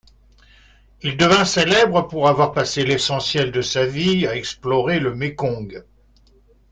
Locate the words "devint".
1.15-1.45